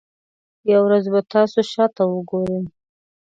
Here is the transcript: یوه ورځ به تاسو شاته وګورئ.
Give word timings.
یوه 0.71 0.83
ورځ 0.85 1.05
به 1.13 1.19
تاسو 1.33 1.59
شاته 1.71 2.03
وګورئ. 2.07 2.61